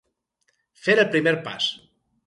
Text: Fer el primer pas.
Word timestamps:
Fer 0.87 0.97
el 1.05 1.13
primer 1.17 1.37
pas. 1.49 1.73